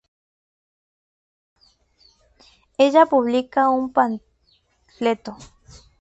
[2.79, 5.37] ella publica un panfleto